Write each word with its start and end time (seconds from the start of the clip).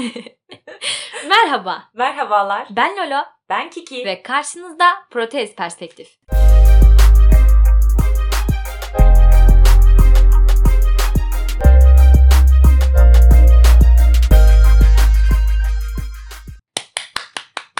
Merhaba. 1.28 1.90
Merhabalar. 1.94 2.66
Ben 2.70 2.96
Lolo 2.96 3.22
Ben 3.48 3.70
Kiki. 3.70 4.04
ve 4.04 4.22
karşınızda 4.22 4.84
Protez 5.10 5.54
Perspektif. 5.54 6.18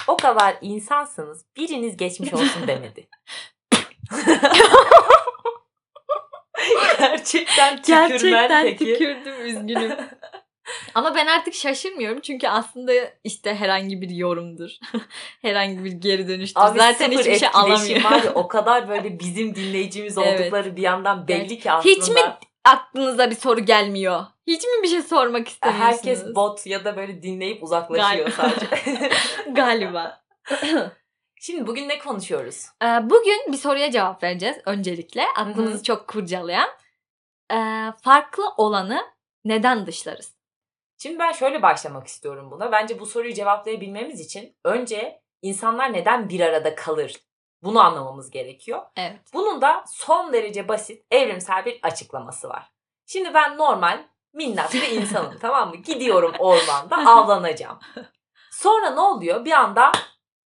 O 0.07 0.17
kadar 0.17 0.55
insansınız. 0.61 1.45
Biriniz 1.57 1.97
geçmiş 1.97 2.33
olsun 2.33 2.67
demedi. 2.67 3.07
Gerçekten 6.99 7.81
tükürmen 7.81 8.09
Gerçekten 8.11 8.63
peki. 8.63 8.85
tükürdüm 8.85 9.45
üzgünüm. 9.45 9.91
Ama 10.95 11.15
ben 11.15 11.27
artık 11.27 11.53
şaşırmıyorum 11.53 12.19
çünkü 12.21 12.47
aslında 12.47 12.91
işte 13.23 13.55
herhangi 13.55 14.01
bir 14.01 14.09
yorumdur. 14.09 14.69
herhangi 15.41 15.83
bir 15.83 15.91
geri 15.91 16.27
dönüştür. 16.27 16.61
Abi 16.61 16.79
Zaten 16.79 17.11
hiçbir 17.11 17.23
şey 17.23 17.33
etkileşim 17.33 17.59
alamıyor. 17.59 18.03
var 18.03 18.23
ya 18.23 18.31
o 18.35 18.47
kadar 18.47 18.89
böyle 18.89 19.19
bizim 19.19 19.55
dinleyicimiz 19.55 20.17
Evet. 20.17 20.39
oldukları 20.41 20.75
bir 20.75 20.81
yandan 20.81 21.27
belli 21.27 21.59
ki 21.59 21.71
aslında. 21.71 21.95
Hiç 21.95 22.09
mi 22.09 22.21
aklınıza 22.65 23.29
bir 23.29 23.35
soru 23.35 23.59
gelmiyor? 23.65 24.25
Hiç 24.47 24.63
mi 24.63 24.83
bir 24.83 24.87
şey 24.87 25.01
sormak 25.01 25.47
istemiyorsunuz? 25.47 25.95
Herkes 25.97 26.35
bot 26.35 26.65
ya 26.67 26.85
da 26.85 26.97
böyle 26.97 27.23
dinleyip 27.23 27.63
uzaklaşıyor 27.63 28.07
Galiba. 28.29 28.31
sadece. 28.31 29.09
Galiba. 29.51 30.21
Şimdi 31.41 31.67
bugün 31.67 31.89
ne 31.89 31.99
konuşuyoruz? 31.99 32.65
Ee, 32.83 32.85
Bugün 33.09 33.41
bir 33.51 33.57
soruya 33.57 33.91
cevap 33.91 34.23
vereceğiz 34.23 34.57
öncelikle. 34.65 35.23
Aklınızı 35.37 35.73
Hı 35.75 35.79
hı. 35.79 35.83
çok 35.83 36.07
kurcalayan. 36.07 36.69
Ee, 37.53 37.85
farklı 38.03 38.43
olanı 38.57 39.01
neden 39.45 39.85
dışlarız? 39.85 40.31
Şimdi 41.01 41.19
ben 41.19 41.31
şöyle 41.31 41.61
başlamak 41.61 42.07
istiyorum 42.07 42.51
buna. 42.51 42.71
Bence 42.71 42.99
bu 42.99 43.05
soruyu 43.05 43.33
cevaplayabilmemiz 43.33 44.19
için 44.19 44.55
önce 44.65 45.21
insanlar 45.41 45.93
neden 45.93 46.29
bir 46.29 46.39
arada 46.39 46.75
kalır? 46.75 47.15
Bunu 47.63 47.81
anlamamız 47.81 48.29
gerekiyor. 48.29 48.81
Evet. 48.97 49.19
Bunun 49.33 49.61
da 49.61 49.83
son 49.87 50.33
derece 50.33 50.67
basit, 50.67 51.05
evrimsel 51.11 51.65
bir 51.65 51.79
açıklaması 51.83 52.49
var. 52.49 52.71
Şimdi 53.05 53.33
ben 53.33 53.57
normal, 53.57 54.03
minnak 54.33 54.73
bir 54.73 54.91
insanım 54.91 55.37
tamam 55.41 55.69
mı? 55.69 55.75
Gidiyorum 55.75 56.33
ormanda 56.39 56.97
avlanacağım. 57.11 57.79
Sonra 58.51 58.89
ne 58.89 58.99
oluyor? 58.99 59.45
Bir 59.45 59.51
anda 59.51 59.91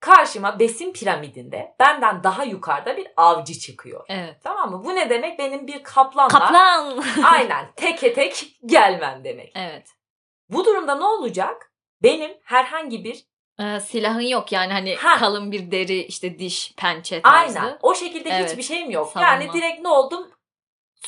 karşıma 0.01 0.59
besin 0.59 0.93
piramidinde 0.93 1.77
benden 1.81 2.23
daha 2.25 2.45
yukarıda 2.45 2.97
bir 2.97 3.09
avcı 3.17 3.55
çıkıyor. 3.55 4.05
Evet. 4.09 4.37
Tamam 4.43 4.71
mı? 4.71 4.85
Bu 4.85 4.95
ne 4.95 5.11
demek? 5.11 5.39
Benim 5.39 5.67
bir 5.67 5.83
kaplanla 5.83 6.29
Kaplan. 6.29 7.05
aynen 7.25 7.67
teke 7.77 8.15
tek 8.15 8.59
gelmem 8.67 9.25
demek. 9.25 9.53
evet. 9.55 10.00
Bu 10.51 10.65
durumda 10.65 10.95
ne 10.95 11.05
olacak? 11.05 11.73
Benim 12.03 12.31
herhangi 12.45 13.05
bir 13.05 13.31
Ee, 13.61 13.81
silahın 13.81 14.21
yok 14.21 14.53
yani 14.53 14.73
hani 14.73 14.95
Ha. 14.97 15.19
kalın 15.19 15.53
bir 15.53 15.71
deri 15.71 16.03
işte 16.03 16.39
diş 16.39 16.75
pençe 16.77 17.23
tarzı. 17.23 17.59
aynen 17.61 17.79
o 17.83 17.95
şekilde 17.95 18.31
Evet. 18.31 18.51
hiçbir 18.51 18.63
şeyim 18.63 18.91
yok. 18.91 19.11
Savunma. 19.13 19.31
Yani 19.33 19.53
direkt 19.53 19.81
ne 19.83 19.89
oldum? 19.89 20.31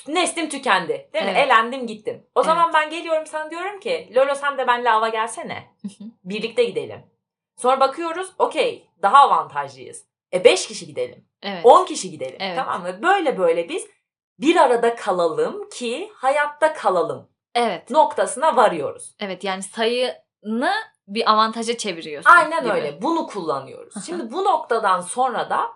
Neslim 0.08 0.48
tükendi. 0.48 1.10
Değil 1.14 1.24
mi? 1.24 1.30
Evet. 1.34 1.46
Elendim 1.46 1.86
gittim. 1.86 2.26
O 2.34 2.42
zaman 2.42 2.72
ben 2.74 2.90
geliyorum 2.90 3.26
sana 3.26 3.50
diyorum 3.50 3.80
ki 3.80 4.12
Lolo 4.16 4.34
sen 4.34 4.58
de 4.58 4.66
benimle 4.66 4.90
ava 4.90 5.08
gelsene. 5.08 5.70
Birlikte 6.24 6.64
gidelim. 6.64 7.06
Sonra 7.56 7.80
bakıyoruz 7.80 8.30
okey 8.38 8.88
daha 9.02 9.18
avantajlıyız. 9.18 10.04
E 10.34 10.44
5 10.44 10.66
kişi 10.68 10.86
gidelim. 10.86 11.28
Evet. 11.42 11.60
10 11.66 11.84
kişi 11.84 12.10
gidelim. 12.10 12.36
Evet. 12.40 12.56
Tamam 12.56 12.82
mı? 12.82 13.02
Böyle 13.02 13.38
böyle 13.38 13.68
biz 13.68 13.86
bir 14.38 14.56
arada 14.56 14.94
kalalım 14.96 15.68
ki 15.68 16.10
hayatta 16.14 16.72
kalalım 16.72 17.28
Evet. 17.54 17.90
noktasına 17.90 18.56
varıyoruz. 18.56 19.14
Evet 19.20 19.44
yani 19.44 19.62
sayını 19.62 20.72
bir 21.08 21.30
avantaja 21.32 21.76
çeviriyorsun. 21.76 22.30
Aynen 22.30 22.64
gibi. 22.64 22.72
öyle. 22.72 23.02
Bunu 23.02 23.26
kullanıyoruz. 23.26 24.06
Şimdi 24.06 24.32
bu 24.32 24.44
noktadan 24.44 25.00
sonra 25.00 25.50
da 25.50 25.70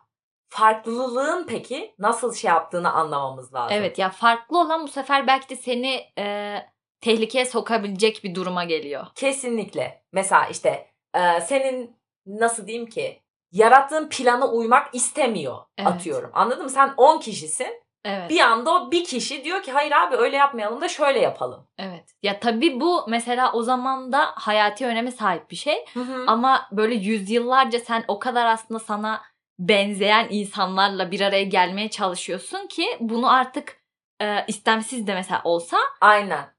farklılığın 0.48 1.46
peki 1.46 1.94
nasıl 1.98 2.34
şey 2.34 2.48
yaptığını 2.48 2.92
anlamamız 2.92 3.54
lazım. 3.54 3.76
Evet 3.76 3.98
ya 3.98 4.10
farklı 4.10 4.60
olan 4.60 4.82
bu 4.82 4.88
sefer 4.88 5.26
belki 5.26 5.48
de 5.48 5.56
seni 5.56 6.00
e, 6.18 6.56
tehlikeye 7.00 7.44
sokabilecek 7.44 8.24
bir 8.24 8.34
duruma 8.34 8.64
geliyor. 8.64 9.06
Kesinlikle. 9.14 10.02
Mesela 10.12 10.46
işte 10.46 10.90
e, 11.14 11.40
senin 11.40 11.96
nasıl 12.26 12.66
diyeyim 12.66 12.86
ki 12.86 13.22
yarattığın 13.52 14.08
plana 14.08 14.48
uymak 14.48 14.94
istemiyor 14.94 15.56
Evet. 15.78 15.88
atıyorum. 15.88 16.30
Anladın 16.34 16.64
mı? 16.64 16.70
Sen 16.70 16.94
10 16.96 17.18
kişisin. 17.20 17.82
Evet. 18.08 18.30
Bir 18.30 18.40
anda 18.40 18.70
o 18.74 18.90
bir 18.90 19.04
kişi 19.04 19.44
diyor 19.44 19.62
ki 19.62 19.72
hayır 19.72 19.92
abi 19.92 20.16
öyle 20.16 20.36
yapmayalım 20.36 20.80
da 20.80 20.88
şöyle 20.88 21.20
yapalım. 21.20 21.66
Evet. 21.78 22.04
Ya 22.22 22.40
tabii 22.40 22.80
bu 22.80 23.04
mesela 23.08 23.52
o 23.52 23.62
zaman 23.62 24.12
da 24.12 24.24
hayati 24.34 24.86
öneme 24.86 25.10
sahip 25.10 25.50
bir 25.50 25.56
şey. 25.56 25.84
Ama 25.96 26.36
Ama 26.46 26.68
böyle 26.72 26.94
yüzyıllarca 26.94 27.78
sen 27.80 28.04
o 28.08 28.18
kadar 28.18 28.46
aslında 28.46 28.80
sana 28.80 29.22
benzeyen 29.58 30.26
insanlarla 30.30 31.10
bir 31.10 31.20
araya 31.20 31.42
gelmeye 31.44 31.90
çalışıyorsun 31.90 32.66
ki 32.66 32.86
bunu 33.00 33.30
artık 33.32 33.80
e, 34.22 34.44
istemsiz 34.48 35.06
de 35.06 35.14
mesela 35.14 35.40
olsa 35.44 35.76
aynen. 36.00 36.54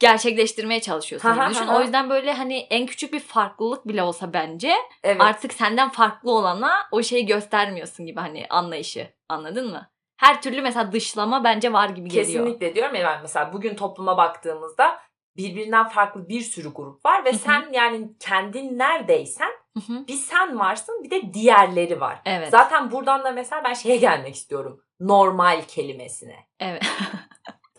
gerçekleştirmeye 0.00 0.80
çalışıyorsun 0.80 1.28
Hı 1.28 1.34
gibi 1.34 1.44
hı 1.44 1.50
düşün. 1.50 1.66
hı. 1.66 1.76
O 1.76 1.80
yüzden 1.80 2.10
böyle 2.10 2.32
hani 2.32 2.56
en 2.58 2.86
küçük 2.86 3.12
bir 3.12 3.20
farklılık 3.20 3.88
bile 3.88 4.02
olsa 4.02 4.32
bence 4.32 4.72
Evet. 5.02 5.20
artık 5.20 5.52
senden 5.52 5.88
farklı 5.90 6.30
olana 6.30 6.72
o 6.92 7.02
şeyi 7.02 7.26
göstermiyorsun 7.26 8.06
gibi 8.06 8.20
hani 8.20 8.46
anlayışı. 8.50 9.08
Anladın 9.28 9.70
mı? 9.70 9.90
Her 10.20 10.42
türlü 10.42 10.62
mesela 10.62 10.92
dışlama 10.92 11.44
bence 11.44 11.72
var 11.72 11.88
gibi 11.88 12.08
geliyor. 12.08 12.44
Kesinlikle 12.46 12.74
diyorum 12.74 12.94
ya 12.94 13.04
ben 13.04 13.22
mesela 13.22 13.52
bugün 13.52 13.74
topluma 13.74 14.16
baktığımızda 14.16 14.98
birbirinden 15.36 15.88
farklı 15.88 16.28
bir 16.28 16.40
sürü 16.40 16.72
grup 16.74 17.04
var 17.06 17.24
ve 17.24 17.30
Hı 17.30 17.34
hı. 17.34 17.38
sen 17.38 17.72
yani 17.72 18.08
kendin 18.20 18.78
neredeysen 18.78 19.50
Hı 19.76 19.92
hı. 19.92 20.06
bir 20.06 20.12
sen 20.12 20.58
varsın 20.58 21.04
bir 21.04 21.10
de 21.10 21.34
diğerleri 21.34 22.00
var. 22.00 22.20
evet. 22.24 22.50
Zaten 22.50 22.90
buradan 22.90 23.24
da 23.24 23.30
mesela 23.30 23.64
ben 23.64 23.72
şeye 23.74 23.96
gelmek 23.96 24.34
istiyorum. 24.34 24.80
Normal 25.00 25.62
kelimesine. 25.68 26.36
Evet. 26.60 26.82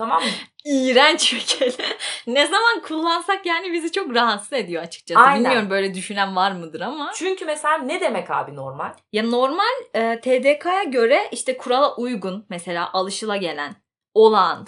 Tamam 0.01 0.23
mı? 0.23 0.29
İğrenç 0.65 1.33
bir 1.33 1.39
kelime. 1.39 1.97
ne 2.27 2.47
zaman 2.47 2.81
kullansak 2.87 3.45
yani 3.45 3.73
bizi 3.73 3.91
çok 3.91 4.15
rahatsız 4.15 4.53
ediyor 4.53 4.83
açıkçası. 4.83 5.19
Aynen. 5.19 5.43
Bilmiyorum 5.43 5.69
böyle 5.69 5.93
düşünen 5.93 6.35
var 6.35 6.51
mıdır 6.51 6.81
ama. 6.81 7.11
Çünkü 7.15 7.45
mesela 7.45 7.77
ne 7.77 8.01
demek 8.01 8.31
abi 8.31 8.55
normal? 8.55 8.93
Ya 9.13 9.23
normal 9.23 9.73
e, 9.93 10.19
TDK'ya 10.21 10.83
göre 10.83 11.27
işte 11.31 11.57
kurala 11.57 11.95
uygun 11.95 12.45
mesela 12.49 12.93
alışıla 12.93 13.37
gelen, 13.37 13.75
olağan. 14.13 14.67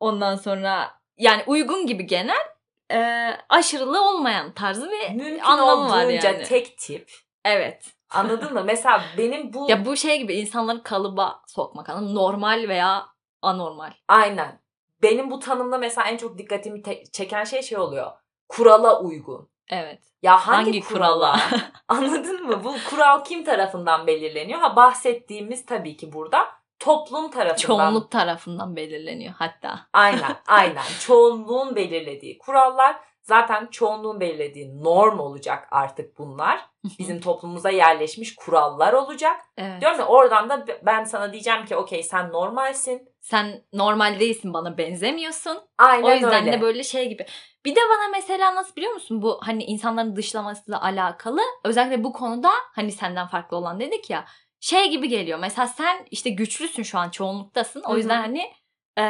Ondan 0.00 0.36
sonra 0.36 0.90
yani 1.18 1.42
uygun 1.46 1.86
gibi 1.86 2.06
genel 2.06 2.46
e, 2.92 3.30
aşırılığı 3.48 4.08
olmayan 4.10 4.52
tarzı 4.52 4.90
ve 4.90 5.08
Mümkün 5.08 5.38
anlamı 5.38 5.90
var 5.90 6.06
yani. 6.06 6.44
tek 6.44 6.78
tip. 6.78 7.10
Evet. 7.44 7.92
Anladın 8.10 8.54
mı? 8.54 8.62
Mesela 8.64 9.04
benim 9.18 9.52
bu 9.52 9.66
Ya 9.70 9.84
bu 9.84 9.96
şey 9.96 10.18
gibi 10.18 10.34
insanları 10.34 10.82
kalıba 10.82 11.42
sokmak? 11.46 11.88
Normal 11.88 12.68
veya 12.68 13.06
anormal. 13.42 13.92
aynen. 14.08 14.61
Benim 15.02 15.30
bu 15.30 15.38
tanımda 15.38 15.78
mesela 15.78 16.08
en 16.08 16.16
çok 16.16 16.38
dikkatimi 16.38 16.82
çeken 17.12 17.44
şey 17.44 17.62
şey 17.62 17.78
oluyor. 17.78 18.12
Kurala 18.48 19.00
uygun. 19.00 19.48
Evet. 19.70 20.02
Ya 20.22 20.36
hangi, 20.36 20.64
Hangi 20.64 20.80
kurala? 20.80 21.32
kurala? 21.32 21.62
Anladın 21.88 22.46
mı? 22.46 22.64
Bu 22.64 22.74
kural 22.90 23.24
kim 23.24 23.44
tarafından 23.44 24.06
belirleniyor? 24.06 24.60
Ha 24.60 24.76
bahsettiğimiz 24.76 25.66
tabii 25.66 25.96
ki 25.96 26.12
burada 26.12 26.48
toplum 26.78 27.30
tarafından. 27.30 27.56
Çoğunluk 27.56 28.10
tarafından 28.10 28.76
belirleniyor 28.76 29.34
hatta. 29.38 29.86
Aynen, 29.92 30.36
aynen. 30.46 30.82
Çoğunluğun 31.00 31.76
belirlediği 31.76 32.38
kurallar. 32.38 32.96
Zaten 33.22 33.66
çoğunluğun 33.66 34.20
belirlediği 34.20 34.82
norm 34.82 35.18
olacak 35.18 35.68
artık 35.70 36.18
bunlar. 36.18 36.60
Bizim 36.98 37.20
toplumumuza 37.20 37.70
yerleşmiş 37.70 38.34
kurallar 38.34 38.92
olacak. 38.92 39.40
evet. 39.56 39.80
Diyorum 39.80 39.98
ya 39.98 40.06
oradan 40.06 40.50
da 40.50 40.66
ben 40.82 41.04
sana 41.04 41.32
diyeceğim 41.32 41.64
ki 41.64 41.76
okey 41.76 42.02
sen 42.02 42.32
normalsin. 42.32 43.08
Sen 43.20 43.64
normal 43.72 44.20
değilsin 44.20 44.54
bana 44.54 44.78
benzemiyorsun. 44.78 45.58
Aynen 45.78 46.02
O 46.02 46.10
yüzden 46.10 46.46
öyle. 46.46 46.52
de 46.52 46.60
böyle 46.60 46.82
şey 46.82 47.08
gibi. 47.08 47.26
Bir 47.64 47.76
de 47.76 47.80
bana 47.80 48.08
mesela 48.12 48.54
nasıl 48.54 48.76
biliyor 48.76 48.92
musun 48.92 49.22
bu 49.22 49.40
hani 49.42 49.64
insanların 49.64 50.16
dışlamasıyla 50.16 50.82
alakalı 50.82 51.40
özellikle 51.64 52.04
bu 52.04 52.12
konuda 52.12 52.50
hani 52.74 52.92
senden 52.92 53.26
farklı 53.26 53.56
olan 53.56 53.80
dedik 53.80 54.10
ya 54.10 54.24
şey 54.60 54.90
gibi 54.90 55.08
geliyor. 55.08 55.38
Mesela 55.38 55.66
sen 55.66 56.06
işte 56.10 56.30
güçlüsün 56.30 56.82
şu 56.82 56.98
an 56.98 57.10
çoğunluktasın. 57.10 57.82
O 57.82 57.96
yüzden 57.96 58.18
hı. 58.18 58.22
hani 58.22 58.52
e, 58.98 59.04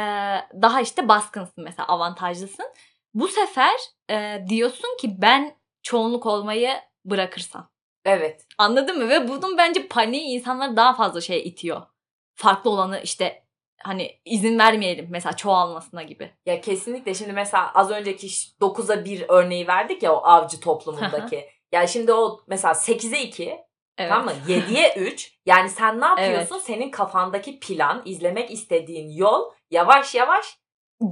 daha 0.61 0.81
işte 0.81 1.07
baskınsın 1.07 1.63
mesela 1.63 1.87
avantajlısın. 1.87 2.65
Bu 3.13 3.27
sefer 3.27 3.75
e, 4.09 4.45
diyorsun 4.49 4.97
ki 5.01 5.21
ben 5.21 5.55
çoğunluk 5.83 6.25
olmayı 6.25 6.73
bırakırsam. 7.05 7.69
Evet. 8.05 8.45
Anladın 8.57 8.97
mı? 8.97 9.09
Ve 9.09 9.27
bunun 9.27 9.57
bence 9.57 9.87
paniği 9.87 10.23
insanları 10.23 10.77
daha 10.77 10.93
fazla 10.93 11.21
şeye 11.21 11.43
itiyor. 11.43 11.81
Farklı 12.35 12.69
olanı 12.69 13.01
işte 13.03 13.43
hani 13.83 14.19
izin 14.25 14.59
vermeyelim 14.59 15.07
mesela 15.11 15.35
çoğalmasına 15.35 16.03
gibi. 16.03 16.31
Ya 16.45 16.61
kesinlikle 16.61 17.13
şimdi 17.13 17.33
mesela 17.33 17.71
az 17.73 17.91
önceki 17.91 18.27
9'a 18.61 19.05
1 19.05 19.25
örneği 19.27 19.67
verdik 19.67 20.03
ya 20.03 20.13
o 20.13 20.23
avcı 20.23 20.59
toplumundaki. 20.59 21.49
ya 21.71 21.87
şimdi 21.87 22.13
o 22.13 22.41
mesela 22.47 22.73
8'e 22.73 23.21
2 23.21 23.59
Evet. 23.97 24.09
tamam 24.09 24.25
mı? 24.25 24.31
7'ye 24.47 24.93
3 24.95 25.37
yani 25.45 25.69
sen 25.69 26.01
ne 26.01 26.05
yapıyorsun? 26.05 26.57
Senin 26.57 26.91
kafandaki 26.91 27.59
plan, 27.59 28.01
izlemek 28.05 28.51
istediğin 28.51 29.09
yol 29.17 29.51
yavaş 29.71 30.15
yavaş 30.15 30.57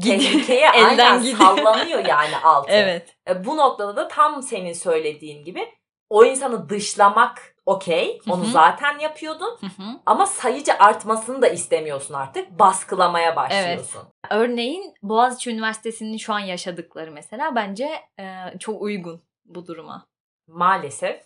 tehlikeye 0.04 0.70
aynen 0.86 1.20
gidiyor. 1.22 1.38
sallanıyor 1.38 2.06
yani 2.06 2.38
altı. 2.44 2.72
Evet. 2.72 3.16
E, 3.30 3.46
bu 3.46 3.58
noktada 3.58 3.96
da 3.96 4.08
tam 4.08 4.44
senin 4.44 4.74
söylediğin 4.74 5.46
gibi 5.46 5.74
o 6.10 6.26
insanı 6.26 6.70
dışlamak 6.70 7.56
okey. 7.66 8.20
Onu 8.30 8.46
zaten 8.46 9.00
yapıyordun. 9.00 9.58
Hı 9.62 9.66
hı. 9.84 10.00
Ama 10.06 10.26
sayıca 10.26 10.76
artmasını 10.80 11.42
da 11.42 11.48
istemiyorsun 11.48 12.14
artık. 12.14 12.60
Baskılamaya 12.60 13.36
başlıyorsun. 13.36 14.02
Örneğin 14.30 14.94
Boğaziçi 15.02 15.50
Üniversitesi'nin 15.52 16.18
şu 16.18 16.34
an 16.34 16.40
yaşadıkları 16.40 17.12
mesela 17.12 17.56
bence 17.56 17.90
e, 18.20 18.58
çok 18.60 18.82
uygun 18.82 19.22
bu 19.46 19.68
duruma. 19.68 20.06
Maalesef. 20.48 21.22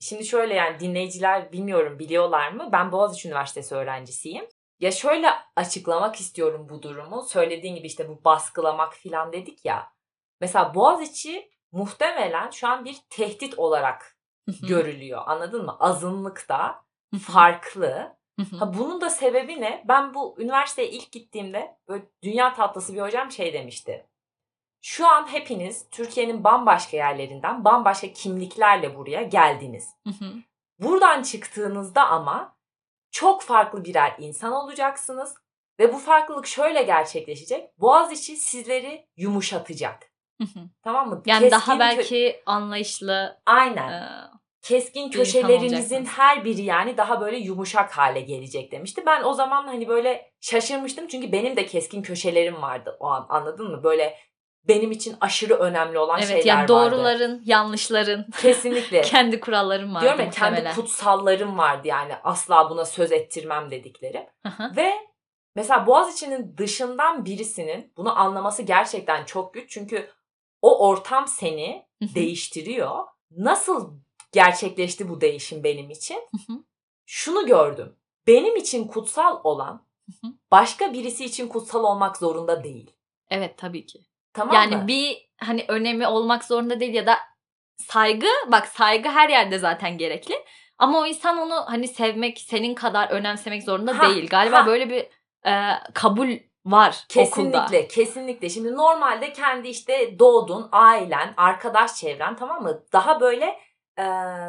Şimdi 0.00 0.24
şöyle 0.24 0.54
yani 0.54 0.80
dinleyiciler 0.80 1.52
bilmiyorum 1.52 1.98
biliyorlar 1.98 2.52
mı? 2.52 2.68
Ben 2.72 2.92
Boğaziçi 2.92 3.28
Üniversitesi 3.28 3.74
öğrencisiyim. 3.74 4.44
Ya 4.80 4.90
şöyle 4.90 5.30
açıklamak 5.56 6.16
istiyorum 6.16 6.66
bu 6.70 6.82
durumu. 6.82 7.22
Söylediğin 7.22 7.74
gibi 7.74 7.86
işte 7.86 8.08
bu 8.08 8.24
baskılamak 8.24 8.94
falan 8.94 9.32
dedik 9.32 9.64
ya. 9.64 9.92
Mesela 10.40 10.74
Boğaziçi 10.74 11.50
muhtemelen 11.72 12.50
şu 12.50 12.68
an 12.68 12.84
bir 12.84 12.96
tehdit 13.10 13.58
olarak 13.58 14.18
görülüyor. 14.68 15.22
Anladın 15.26 15.64
mı? 15.64 15.76
Azınlıkta 15.80 16.84
farklı. 17.22 18.18
Ha 18.58 18.74
bunun 18.78 19.00
da 19.00 19.10
sebebi 19.10 19.60
ne? 19.60 19.84
Ben 19.88 20.14
bu 20.14 20.36
üniversiteye 20.38 20.88
ilk 20.90 21.12
gittiğimde 21.12 21.76
böyle 21.88 22.04
dünya 22.22 22.54
tatlısı 22.54 22.94
bir 22.94 23.00
hocam 23.02 23.30
şey 23.32 23.52
demişti. 23.52 24.06
Şu 24.82 25.08
an 25.08 25.32
hepiniz 25.32 25.86
Türkiye'nin 25.90 26.44
bambaşka 26.44 26.96
yerlerinden 26.96 27.64
bambaşka 27.64 28.12
kimliklerle 28.12 28.96
buraya 28.96 29.22
geldiniz. 29.22 29.88
Buradan 30.78 31.22
çıktığınızda 31.22 32.08
ama 32.08 32.57
çok 33.10 33.42
farklı 33.42 33.84
birer 33.84 34.14
insan 34.18 34.52
olacaksınız 34.52 35.34
ve 35.80 35.92
bu 35.92 35.98
farklılık 35.98 36.46
şöyle 36.46 36.82
gerçekleşecek. 36.82 37.80
Boğaziçi 37.80 38.36
sizleri 38.36 39.06
yumuşatacak. 39.16 40.02
Hı 40.40 40.44
hı. 40.44 40.64
Tamam 40.82 41.08
mı? 41.08 41.22
Yani 41.26 41.50
Keskin 41.50 41.50
daha 41.50 41.74
kö- 41.74 41.78
belki 41.78 42.42
anlayışlı 42.46 43.40
Aynen. 43.46 43.92
e, 43.92 44.08
keskin 44.62 45.10
köşelerinizin 45.10 46.04
her 46.04 46.44
biri 46.44 46.62
yani 46.62 46.96
daha 46.96 47.20
böyle 47.20 47.36
yumuşak 47.36 47.90
hale 47.98 48.20
gelecek 48.20 48.72
demişti. 48.72 49.02
Ben 49.06 49.22
o 49.22 49.34
zaman 49.34 49.66
hani 49.66 49.88
böyle 49.88 50.30
şaşırmıştım 50.40 51.06
çünkü 51.06 51.32
benim 51.32 51.56
de 51.56 51.66
keskin 51.66 52.02
köşelerim 52.02 52.62
vardı 52.62 52.96
o 53.00 53.06
an 53.06 53.26
anladın 53.28 53.70
mı? 53.70 53.82
Böyle 53.82 54.18
benim 54.64 54.90
için 54.90 55.16
aşırı 55.20 55.54
önemli 55.54 55.98
olan 55.98 56.18
evet 56.18 56.28
şeyler 56.28 56.44
yani 56.44 56.60
vardı. 56.60 56.72
doğruların, 56.72 57.42
yanlışların, 57.44 58.26
Kesinlikle. 58.40 59.00
kendi 59.00 59.40
kurallarım 59.40 59.94
vardı 59.94 60.04
Diyorum 60.04 60.20
ya 60.20 60.30
kendi 60.30 60.74
kutsallarım 60.74 61.58
vardı 61.58 61.88
yani 61.88 62.14
asla 62.24 62.70
buna 62.70 62.84
söz 62.84 63.12
ettirmem 63.12 63.70
hı. 64.48 64.76
Ve 64.76 64.92
mesela 65.54 65.86
Boğaziçi'nin 65.86 66.56
dışından 66.56 67.24
birisinin 67.24 67.92
bunu 67.96 68.18
anlaması 68.18 68.62
gerçekten 68.62 69.24
çok 69.24 69.54
güç. 69.54 69.70
Çünkü 69.70 70.10
o 70.62 70.88
ortam 70.88 71.26
seni 71.28 71.86
değiştiriyor. 72.02 73.04
Nasıl 73.30 73.98
gerçekleşti 74.32 75.08
bu 75.08 75.20
değişim 75.20 75.64
benim 75.64 75.90
için? 75.90 76.28
Şunu 77.06 77.46
gördüm. 77.46 77.96
Benim 78.26 78.56
için 78.56 78.88
kutsal 78.88 79.40
olan 79.44 79.86
başka 80.50 80.92
birisi 80.92 81.24
için 81.24 81.48
kutsal 81.48 81.84
olmak 81.84 82.16
zorunda 82.16 82.64
değil. 82.64 82.90
Evet 83.30 83.58
tabii 83.58 83.86
ki. 83.86 84.07
Tamam 84.38 84.54
yani 84.54 84.76
mı? 84.76 84.88
bir 84.88 85.28
hani 85.40 85.64
önemi 85.68 86.06
olmak 86.06 86.44
zorunda 86.44 86.80
değil 86.80 86.94
ya 86.94 87.06
da 87.06 87.16
saygı 87.78 88.26
bak 88.46 88.66
saygı 88.68 89.08
her 89.08 89.28
yerde 89.28 89.58
zaten 89.58 89.98
gerekli. 89.98 90.34
Ama 90.78 90.98
o 91.00 91.06
insan 91.06 91.38
onu 91.38 91.54
hani 91.66 91.88
sevmek 91.88 92.38
senin 92.38 92.74
kadar 92.74 93.10
önemsemek 93.10 93.62
zorunda 93.62 93.98
Ha, 93.98 94.08
değil. 94.08 94.28
Galiba 94.28 94.56
ha. 94.62 94.66
böyle 94.66 94.90
bir 94.90 95.06
e, 95.50 95.72
kabul 95.94 96.28
var 96.64 97.04
Kesinlikle, 97.08 97.58
okulda. 97.60 97.88
kesinlikle. 97.88 98.48
Şimdi 98.48 98.74
normalde 98.76 99.32
kendi 99.32 99.68
işte 99.68 100.18
doğdun, 100.18 100.68
ailen, 100.72 101.34
arkadaş 101.36 101.94
çevren 101.96 102.36
tamam 102.36 102.62
mı? 102.62 102.82
Daha 102.92 103.20
böyle 103.20 103.58
e, 103.96 104.04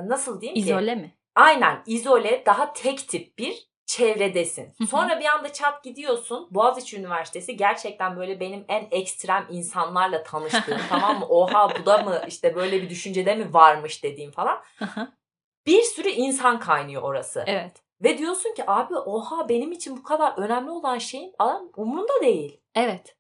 nasıl 0.08 0.42
diyeyim 0.42 0.56
ki? 0.56 0.70
İzole 0.70 0.96
mi? 0.96 1.16
Aynen 1.36 1.84
izole, 1.86 2.44
daha 2.46 2.74
tek 2.74 3.08
tip 3.10 3.38
bir 3.38 3.69
çevredesin. 3.90 4.66
Hı 4.78 4.84
hı. 4.84 4.88
Sonra 4.88 5.20
bir 5.20 5.26
anda 5.26 5.54
çat 5.54 5.84
gidiyorsun. 5.84 6.48
Boğaziçi 6.52 6.98
Üniversitesi 7.00 7.58
gerçekten 7.58 8.18
böyle 8.18 8.40
benim 8.40 8.66
en 8.68 8.88
ekstrem 8.92 9.48
insanlarla 9.50 10.24
tanıştığım 10.24 10.78
tamam 10.90 11.20
mı? 11.20 11.26
Oha 11.30 11.70
bu 11.80 11.86
da 11.86 11.98
mı 11.98 12.22
işte 12.28 12.56
böyle 12.56 12.82
bir 12.82 12.90
düşüncede 12.90 13.36
mi 13.36 13.54
varmış 13.54 14.04
dediğim 14.04 14.32
falan. 14.32 14.62
Hı 14.78 14.86
hı. 14.86 15.12
Bir 15.66 15.82
sürü 15.82 16.10
insan 16.10 16.60
kaynıyor 16.60 17.02
orası. 17.02 17.44
evet. 17.48 17.72
Ve 18.04 18.18
diyorsun 18.18 18.54
ki 18.54 18.64
abi 18.68 18.96
oha 18.96 19.50
benim 19.50 19.72
için 19.72 19.98
bu 19.98 20.04
kadar 20.04 20.34
önemli 20.38 20.72
olan 20.72 20.98
şeyin 20.98 21.34
adam 21.40 21.70
umurunda 21.78 22.14
değil. 22.22 22.60
Evet. 22.76 23.16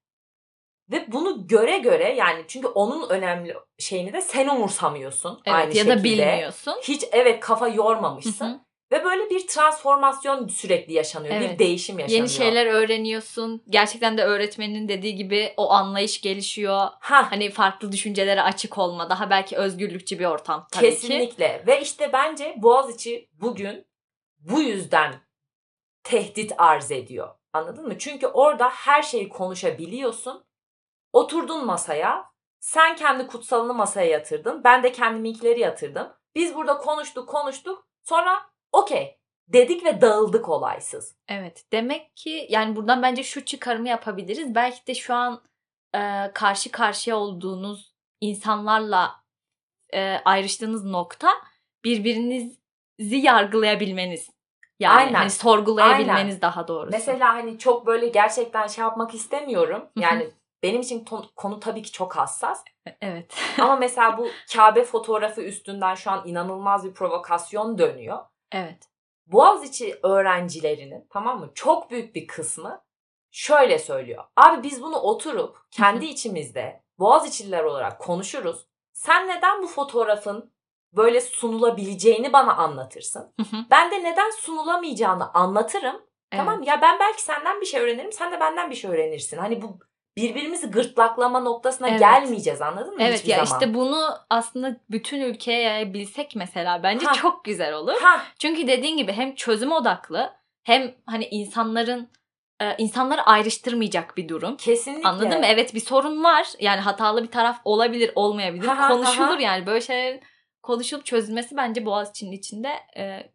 Ve 0.91 1.11
bunu 1.11 1.47
göre 1.47 1.77
göre 1.77 2.13
yani 2.15 2.45
çünkü 2.47 2.67
onun 2.67 3.09
önemli 3.09 3.55
şeyini 3.79 4.13
de 4.13 4.21
sen 4.21 4.47
umursamıyorsun. 4.47 5.41
Evet 5.45 5.57
aynı 5.57 5.77
ya 5.77 5.85
da 5.87 5.91
şekilde. 5.97 6.03
bilmiyorsun. 6.03 6.75
Hiç 6.83 7.03
evet 7.11 7.39
kafa 7.39 7.67
Hı 7.67 7.71
yormamışsın. 7.75 8.45
hı. 8.45 8.59
Ve 8.91 9.03
böyle 9.03 9.29
bir 9.29 9.47
transformasyon 9.47 10.47
sürekli 10.47 10.93
yaşanıyor. 10.93 11.35
Bir 11.35 11.45
Evet. 11.45 11.59
değişim 11.59 11.99
yaşanıyor. 11.99 12.17
Yeni 12.19 12.29
şeyler 12.29 12.65
öğreniyorsun. 12.65 13.63
Gerçekten 13.69 14.17
de 14.17 14.23
öğretmenin 14.23 14.87
dediği 14.87 15.15
gibi 15.15 15.53
o 15.57 15.71
anlayış 15.71 16.21
gelişiyor. 16.21 16.87
Ha, 16.99 17.31
Hani 17.31 17.49
farklı 17.51 17.91
düşüncelere 17.91 18.41
açık 18.41 18.77
olma. 18.77 19.09
Daha 19.09 19.29
belki 19.29 19.57
özgürlükçü 19.57 20.19
bir 20.19 20.25
ortam 20.25 20.67
tabii 20.71 20.85
ki. 20.85 20.91
kesinlikle. 20.91 21.63
Ve 21.67 21.81
işte 21.81 22.13
bence 22.13 22.55
Boğaziçi 22.57 23.29
bugün 23.33 23.85
bu 24.39 24.61
yüzden 24.61 25.15
tehdit 26.03 26.53
arz 26.57 26.91
ediyor. 26.91 27.29
Anladın 27.53 27.87
mı? 27.87 27.97
Çünkü 27.97 28.27
orada 28.27 28.69
her 28.69 29.01
şeyi 29.01 29.29
konuşabiliyorsun. 29.29 30.45
Oturdun 31.13 31.65
masaya. 31.65 32.25
Sen 32.59 32.95
kendi 32.95 33.27
kutsalını 33.27 33.73
masaya 33.73 34.07
yatırdın. 34.09 34.63
Ben 34.63 34.83
de 34.83 34.91
kendiminkileri 34.91 35.59
yatırdım. 35.59 36.13
Biz 36.35 36.55
burada 36.55 36.77
konuştuk 36.77 37.29
konuştuk. 37.29 37.87
Sonra 38.03 38.49
okey 38.71 39.17
dedik 39.47 39.85
ve 39.85 40.01
dağıldık 40.01 40.49
olaysız. 40.49 41.15
Evet. 41.27 41.65
Demek 41.71 42.15
ki 42.15 42.47
yani 42.49 42.75
buradan 42.75 43.01
bence 43.01 43.23
şu 43.23 43.45
çıkarımı 43.45 43.87
yapabiliriz. 43.87 44.55
Belki 44.55 44.87
de 44.87 44.95
şu 44.95 45.13
an 45.13 45.41
e, 45.95 46.31
karşı 46.33 46.71
karşıya 46.71 47.17
olduğunuz 47.17 47.93
insanlarla 48.21 49.15
e, 49.93 50.17
ayrıştığınız 50.25 50.85
nokta 50.85 51.29
birbirinizi 51.83 52.57
yargılayabilmeniz. 52.99 54.29
Yani 54.79 54.97
Aynen. 54.97 55.13
hani 55.13 55.29
sorgulayabilmeniz 55.29 56.33
Aynen. 56.33 56.41
daha 56.41 56.67
doğrusu. 56.67 56.91
Mesela 56.91 57.33
hani 57.33 57.57
çok 57.57 57.85
böyle 57.87 58.07
gerçekten 58.07 58.67
şey 58.67 58.81
yapmak 58.81 59.15
istemiyorum. 59.15 59.89
Yani 59.95 60.29
benim 60.63 60.81
için 60.81 61.05
ton- 61.05 61.29
konu 61.35 61.59
tabii 61.59 61.81
ki 61.81 61.91
çok 61.91 62.17
hassas. 62.17 62.63
Evet. 63.01 63.35
Ama 63.59 63.75
mesela 63.75 64.17
bu 64.17 64.27
Kabe 64.53 64.83
fotoğrafı 64.83 65.41
üstünden 65.41 65.95
şu 65.95 66.11
an 66.11 66.27
inanılmaz 66.27 66.85
bir 66.85 66.93
provokasyon 66.93 67.77
dönüyor. 67.77 68.17
Evet. 68.51 68.89
Boğaziçi 69.25 69.99
öğrencilerinin 70.03 71.07
tamam 71.09 71.39
mı 71.39 71.51
çok 71.55 71.91
büyük 71.91 72.15
bir 72.15 72.27
kısmı 72.27 72.81
şöyle 73.31 73.79
söylüyor. 73.79 74.23
Abi 74.35 74.63
biz 74.63 74.81
bunu 74.81 74.95
oturup 74.99 75.57
kendi 75.71 76.05
içimizde 76.05 76.83
Boğaziçi'liler 76.99 77.63
olarak 77.63 77.99
konuşuruz. 77.99 78.65
Sen 78.93 79.27
neden 79.27 79.61
bu 79.63 79.67
fotoğrafın 79.67 80.53
böyle 80.93 81.21
sunulabileceğini 81.21 82.33
bana 82.33 82.55
anlatırsın. 82.55 83.33
Hı 83.39 83.57
hı. 83.57 83.65
Ben 83.71 83.91
de 83.91 84.03
neden 84.03 84.29
sunulamayacağını 84.29 85.33
anlatırım. 85.33 86.01
Tamam 86.31 86.55
Evet. 86.57 86.67
ya 86.67 86.81
ben 86.81 86.99
belki 86.99 87.23
senden 87.23 87.61
bir 87.61 87.65
şey 87.65 87.81
öğrenirim. 87.81 88.11
Sen 88.11 88.31
de 88.31 88.39
benden 88.39 88.69
bir 88.69 88.75
şey 88.75 88.91
öğrenirsin. 88.91 89.37
Hani 89.37 89.61
bu 89.61 89.79
birbirimizi 90.23 90.71
gırtlaklama 90.71 91.39
noktasına 91.39 91.87
Evet. 91.89 91.99
gelmeyeceğiz 91.99 92.61
anladın 92.61 92.93
mı? 92.95 93.03
Evet 93.03 93.19
Hiçbir 93.19 93.29
ya 93.29 93.45
zaman. 93.45 93.59
işte 93.61 93.73
bunu 93.73 94.01
aslında 94.29 94.75
bütün 94.91 95.21
ülkeye 95.21 95.61
yayabilsek 95.61 96.35
mesela 96.35 96.83
bence 96.83 97.05
Ha. 97.05 97.13
çok 97.13 97.45
güzel 97.45 97.73
olur. 97.73 98.01
Ha, 98.01 98.21
Çünkü 98.39 98.67
dediğin 98.67 98.97
gibi 98.97 99.11
hem 99.11 99.35
çözüm 99.35 99.71
odaklı 99.71 100.33
hem 100.63 100.95
hani 101.05 101.25
insanların 101.25 102.09
e, 102.61 102.75
insanları 102.77 103.21
ayrıştırmayacak 103.23 104.17
bir 104.17 104.29
durum. 104.29 104.57
kesinlikle. 104.57 105.09
Anladın 105.09 105.39
mı? 105.39 105.45
Evet 105.45 105.73
bir 105.75 105.79
sorun 105.79 106.23
var. 106.23 106.47
Yani 106.59 106.79
hatalı 106.81 107.23
bir 107.23 107.31
taraf 107.31 107.61
olabilir, 107.65 108.11
olmayabilir. 108.15 108.67
Ha, 108.67 108.77
ha, 108.79 108.87
Konuşulur 108.87 109.27
ha. 109.35 109.41
yani. 109.41 109.65
Böyle 109.65 109.81
şeylerin 109.81 110.21
konuşulup 110.63 111.05
çözülmesi 111.05 111.57
bence 111.57 111.85
Boğaziçi'nin 111.85 112.31
içinde 112.31 112.69
e, 112.97 113.29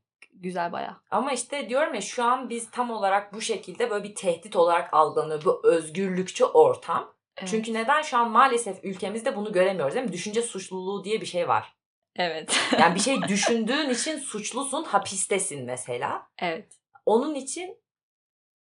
güzel 0.44 0.72
bayağı. 0.72 0.96
Ama 1.10 1.32
işte 1.32 1.68
diyorum 1.68 1.94
ya 1.94 2.00
şu 2.00 2.24
an 2.24 2.50
biz 2.50 2.70
tam 2.70 2.90
olarak 2.90 3.34
bu 3.34 3.40
şekilde 3.40 3.90
böyle 3.90 4.04
bir 4.04 4.14
tehdit 4.14 4.56
olarak 4.56 4.94
algılanıyor. 4.94 5.44
Bu 5.44 5.60
özgürlükçü 5.64 6.44
ortam. 6.44 7.14
Evet. 7.38 7.48
Çünkü 7.50 7.74
neden 7.74 8.02
şu 8.02 8.18
an 8.18 8.30
maalesef 8.30 8.84
ülkemizde 8.84 9.36
bunu 9.36 9.52
göremiyoruz 9.52 9.94
değil 9.94 10.06
mi? 10.06 10.12
Düşünce 10.12 10.42
suçluluğu 10.42 11.04
diye 11.04 11.20
bir 11.20 11.26
şey 11.26 11.48
var. 11.48 11.74
Evet. 12.16 12.60
Yani 12.80 12.94
bir 12.94 13.00
şey 13.00 13.22
düşündüğün 13.28 13.90
için 13.90 14.18
suçlusun, 14.18 14.84
hapistesin 14.84 15.64
mesela. 15.64 16.26
evet. 16.38 16.78
Onun 17.06 17.34
için 17.34 17.78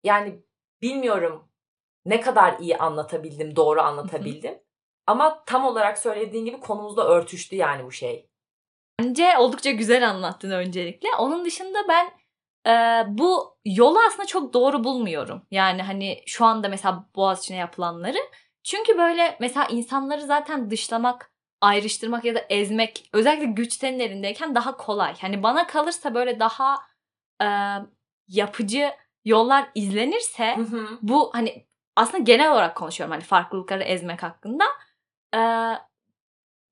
yani 0.04 0.42
bilmiyorum 0.82 1.48
ne 2.04 2.20
kadar 2.20 2.58
iyi 2.58 2.76
anlatabildim, 2.76 3.56
doğru 3.56 3.80
anlatabildim. 3.80 4.58
Ama 5.06 5.44
tam 5.44 5.64
olarak 5.64 5.98
söylediğin 5.98 6.44
gibi 6.44 6.60
konumuzla 6.60 7.04
örtüştü 7.04 7.56
yani 7.56 7.84
bu 7.84 7.92
şey. 7.92 8.28
Bence 9.00 9.38
oldukça 9.38 9.70
güzel 9.70 10.10
anlattın 10.10 10.50
öncelikle. 10.50 11.08
Onun 11.18 11.44
dışında 11.44 11.78
ben 11.88 12.10
e, 12.70 13.04
bu 13.18 13.58
yolu 13.64 13.98
aslında 14.08 14.26
çok 14.26 14.52
doğru 14.52 14.84
bulmuyorum. 14.84 15.42
Yani 15.50 15.82
hani 15.82 16.22
şu 16.26 16.44
anda 16.44 16.68
mesela 16.68 17.06
Boğaziçi'ne 17.16 17.56
yapılanları. 17.56 18.18
Çünkü 18.62 18.98
böyle 18.98 19.36
mesela 19.40 19.66
insanları 19.66 20.20
zaten 20.20 20.70
dışlamak, 20.70 21.32
ayrıştırmak 21.60 22.24
ya 22.24 22.34
da 22.34 22.40
ezmek 22.48 23.10
özellikle 23.12 23.46
güç 23.46 23.72
senin 23.72 24.00
elindeyken 24.00 24.54
daha 24.54 24.76
kolay. 24.76 25.14
Hani 25.20 25.42
bana 25.42 25.66
kalırsa 25.66 26.14
böyle 26.14 26.40
daha 26.40 26.78
e, 27.42 27.46
yapıcı 28.28 28.90
yollar 29.24 29.70
izlenirse 29.74 30.56
Hı 30.56 30.62
hı. 30.62 30.98
bu 31.02 31.30
hani 31.34 31.66
aslında 31.96 32.18
genel 32.18 32.52
olarak 32.52 32.76
konuşuyorum 32.76 33.12
hani 33.12 33.22
farklılıkları 33.22 33.82
ezmek 33.82 34.22
hakkında. 34.22 34.64
E, 35.34 35.40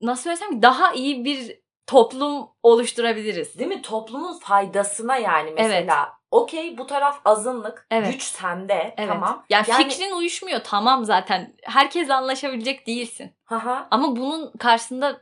nasıl 0.03 0.23
söylesem 0.23 0.63
daha 0.63 0.93
iyi 0.93 1.25
bir 1.25 1.62
toplum 1.93 2.49
oluşturabiliriz. 2.63 3.59
Değil 3.59 3.69
mi? 3.69 3.83
Toplumun 3.83 4.39
faydasına 4.39 5.17
yani 5.17 5.51
mesela. 5.51 6.13
Okey 6.31 6.79
bu 6.79 6.87
taraf 6.87 7.21
azınlık. 7.25 7.87
Evet. 7.91 8.13
Güç 8.13 8.23
sende. 8.23 8.95
Evet. 8.97 9.09
Tamam. 9.09 9.45
Yani, 9.51 9.67
Yani- 9.69 9.89
fikrin 9.89 10.13
uyuşmuyor 10.13 10.61
tamam 10.65 11.05
zaten. 11.05 11.55
Herkesle 11.63 12.15
anlaşabilecek 12.15 12.87
değilsin. 12.87 13.33
Haha. 13.45 13.89
Ama 13.91 14.17
bunun 14.17 14.53
karşısında 14.59 15.21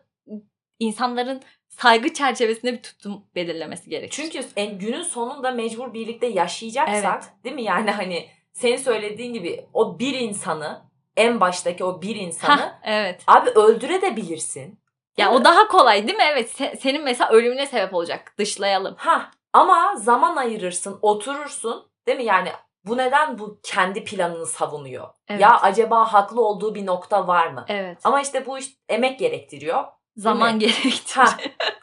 insanların 0.78 1.42
saygı 1.68 2.12
çerçevesinde 2.12 2.72
bir 2.72 2.82
tutum 2.82 3.24
belirlemesi 3.34 3.90
gerekiyor. 3.90 4.30
Çünkü 4.30 4.46
en, 4.56 4.78
günün 4.78 5.02
sonunda 5.02 5.50
mecbur 5.50 5.94
birlikte 5.94 6.26
yaşayacaksak 6.26 7.44
değil 7.44 7.54
mi? 7.54 7.62
Yani 7.62 7.90
hani 7.90 8.28
senin 8.52 8.76
söylediğin 8.76 9.32
gibi 9.32 9.66
o 9.72 9.98
bir 9.98 10.14
insanı 10.14 10.82
en 11.16 11.40
baştaki 11.40 11.84
o 11.84 12.02
bir 12.02 12.16
insanı 12.16 12.60
Hah, 12.60 12.72
evet. 12.82 13.22
abi 13.26 13.50
öldürebilirsin. 13.50 14.79
Ya 15.16 15.26
Değil 15.30 15.40
o 15.40 15.44
daha 15.44 15.68
kolay 15.68 16.06
değil 16.06 16.18
mi? 16.18 16.24
Evet. 16.32 16.60
se- 16.60 16.76
senin 16.76 17.04
mesela 17.04 17.30
ölümüne 17.30 17.66
sebep 17.66 17.94
olacak. 17.94 18.34
Dışlayalım. 18.38 18.94
Ha 18.98 19.30
ama 19.52 19.96
zaman 19.96 20.36
ayırırsın, 20.36 20.98
oturursun. 21.02 21.90
Değil 22.06 22.18
mi? 22.18 22.24
Yani 22.24 22.52
bu 22.84 22.96
neden 22.96 23.38
bu 23.38 23.60
kendi 23.62 24.04
planını 24.04 24.46
savunuyor? 24.46 25.08
Evet. 25.28 25.40
Ya 25.40 25.60
acaba 25.60 26.12
haklı 26.12 26.44
olduğu 26.44 26.74
bir 26.74 26.86
nokta 26.86 27.26
var 27.26 27.46
mı? 27.46 27.64
Evet. 27.68 27.98
Ama 28.04 28.20
işte 28.20 28.46
bu 28.46 28.58
iş 28.58 28.66
emek 28.88 29.18
gerektiriyor. 29.18 29.84
Zaman 30.16 30.58
gerektiriyor. 30.58 31.26
Ha 31.26 31.36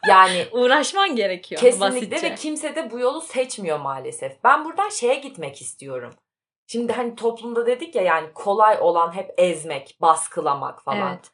yani 0.08 0.46
Uğraşman 0.52 1.16
gerekiyor. 1.16 1.60
Kesinlikle 1.60 2.10
basitçe. 2.10 2.30
ve 2.30 2.34
kimse 2.34 2.76
de 2.76 2.90
bu 2.90 2.98
yolu 2.98 3.20
seçmiyor 3.20 3.80
maalesef. 3.80 4.44
Ben 4.44 4.64
buradan 4.64 4.88
şeye 4.88 5.14
gitmek 5.14 5.60
istiyorum. 5.60 6.14
Şimdi 6.66 6.92
hani 6.92 7.14
toplumda 7.16 7.66
dedik 7.66 7.94
ya 7.94 8.02
yani 8.02 8.32
kolay 8.34 8.78
olan 8.80 9.14
hep 9.16 9.34
ezmek, 9.38 9.98
baskılamak 10.00 10.82
falan. 10.82 11.08
Evet. 11.12 11.30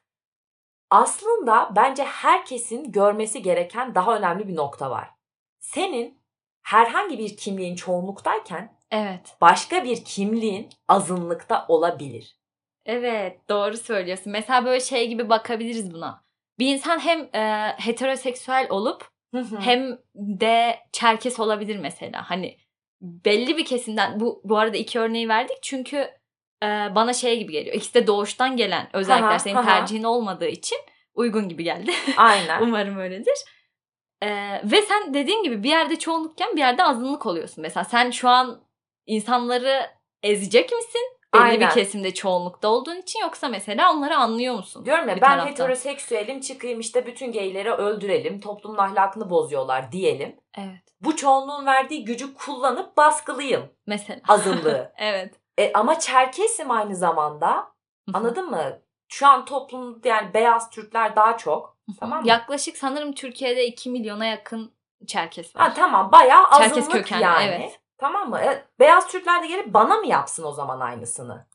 Aslında 0.95 1.71
bence 1.77 2.05
herkesin 2.05 2.93
görmesi 2.93 3.43
gereken 3.43 3.95
daha 3.95 4.17
önemli 4.17 4.49
bir 4.49 4.57
nokta 4.57 4.91
var. 4.91 5.11
Senin 5.61 6.23
herhangi 6.63 7.19
bir 7.19 7.37
kimliğin 7.37 7.77
çoğunluktayken 7.77 8.77
Evet. 8.91 9.37
başka 9.41 9.85
bir 9.85 10.05
kimliğin 10.05 10.69
azınlıkta 10.89 11.65
olabilir. 11.69 12.37
Evet. 12.87 13.49
Doğru 13.49 13.77
söylüyorsun. 13.77 14.33
Mesela 14.33 14.65
böyle 14.65 14.81
şey 14.81 15.09
gibi 15.09 15.29
bakabiliriz 15.29 15.95
buna. 15.95 16.25
Bir 16.59 16.75
insan 16.75 16.99
hem 16.99 17.21
e, 17.35 17.69
heteroseksüel 17.79 18.67
olup 18.71 19.09
hem 19.59 19.99
de 20.15 20.79
Çerkes 20.93 21.41
olabilir 21.41 21.77
mesela. 21.77 22.31
Hani 22.31 22.59
belli 23.01 23.57
bir 23.57 23.65
kesimden 23.65 24.21
bu 24.21 24.41
bu 24.45 24.59
arada 24.59 24.77
iki 24.77 24.99
örneği 24.99 25.29
verdik 25.29 25.59
çünkü 25.63 26.11
e, 26.65 26.95
bana 26.95 27.13
şey 27.13 27.39
gibi 27.39 27.53
geliyor. 27.53 27.77
İkisi 27.77 27.95
de 27.95 28.07
doğuştan 28.07 28.57
gelen 28.57 28.89
özellikler 28.93 29.29
Aha, 29.29 29.39
senin 29.39 29.57
aha. 29.57 29.65
tercihin 29.65 30.05
olmadığı 30.05 30.49
için 30.49 30.79
uygun 31.15 31.49
gibi 31.49 31.65
geldi. 31.65 31.93
Aynen. 32.17 32.63
Umarım 32.63 32.99
öyledir. 32.99 33.35
E, 34.23 34.29
ve 34.65 34.83
sen 34.83 35.15
dediğin 35.15 35.43
gibi 35.43 35.63
bir 35.63 35.71
yerde 35.71 35.99
çoğunlukken 35.99 36.57
bir 36.57 36.61
yerde 36.61 36.85
azınlık 36.85 37.27
oluyorsun. 37.27 37.63
Mesela 37.63 37.85
sen 37.85 38.11
şu 38.11 38.29
an 38.29 38.61
insanları 39.07 39.91
ezecek 40.23 40.73
misin? 40.73 41.03
Belli 41.35 41.43
Aynen. 41.43 41.61
bir 41.69 41.75
kesimde 41.75 42.15
çoğunlukta 42.15 42.69
olduğun 42.69 42.97
için 42.97 43.21
yoksa 43.21 43.49
mesela 43.49 43.93
onları 43.93 44.17
anlıyor 44.17 44.55
musun? 44.55 44.85
Diyorum 44.85 45.09
ya 45.09 45.15
ben 45.15 45.21
taraftan? 45.21 45.47
heteroseksüelim 45.47 46.41
çıkayım 46.41 46.81
işte 46.81 47.07
bütün 47.07 47.33
geyleri 47.33 47.73
öldürelim 47.73 48.41
toplumun 48.41 48.79
ahlakını 48.79 49.31
bozuyorlar 49.31 49.93
diyelim. 49.93 50.37
Evet. 50.59 50.83
Bu 51.01 51.17
çoğunluğun 51.17 51.67
verdiği 51.67 52.05
gücü 52.05 52.35
kullanıp 52.35 52.97
baskılıyım 52.97 53.71
Mesela. 53.87 54.21
azınlığı. 54.29 54.93
evet. 54.99 55.35
E, 55.59 55.73
ama 55.73 55.99
Çerkesim 55.99 56.71
aynı 56.71 56.97
zamanda 56.97 57.73
anladın 58.13 58.51
mı? 58.51 58.81
Şu 59.09 59.27
an 59.27 59.45
toplumda 59.45 60.09
yani 60.09 60.35
beyaz 60.35 60.71
Türkler 60.71 61.17
daha 61.17 61.37
çok. 61.37 61.77
Tamam 62.01 62.23
mı? 62.23 62.29
Yaklaşık 62.29 62.77
sanırım 62.77 63.13
Türkiye'de 63.13 63.67
2 63.67 63.91
milyona 63.91 64.25
yakın 64.25 64.73
Çerkes 65.07 65.57
var. 65.57 65.63
Ha, 65.63 65.75
tamam 65.75 66.13
bayağı 66.13 66.51
Çerkes 66.51 66.79
azınlık 66.79 66.93
kökenli, 66.93 67.23
yani. 67.23 67.45
evet. 67.45 67.81
Tamam 67.99 68.31
mı? 68.31 68.39
E, 68.39 68.65
beyaz 68.79 69.09
Türkler 69.09 69.43
de 69.43 69.47
gelip 69.47 69.75
bana 69.75 69.97
mı 69.97 70.07
yapsın 70.07 70.45
o 70.45 70.53
zaman 70.53 70.81
aynısını? 70.81 71.47